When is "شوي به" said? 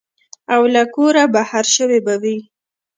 1.75-2.15